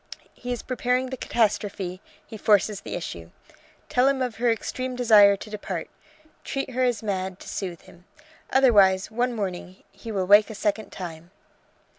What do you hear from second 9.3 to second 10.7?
morning he will wake a